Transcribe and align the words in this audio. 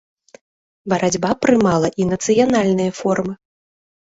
Барацьба 0.93 1.29
прымала 1.45 1.87
і 2.01 2.09
нацыянальныя 2.13 2.91
формы. 3.03 3.33